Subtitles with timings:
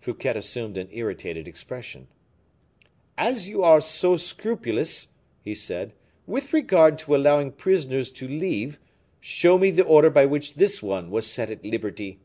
[0.00, 2.06] Fouquet assumed an irritated expression.
[3.16, 5.08] "As you are so scrupulous,"
[5.40, 5.94] he said,
[6.26, 8.78] "with regard to allowing prisoners to leave,
[9.18, 12.18] show me the order by which this one was set at liberty."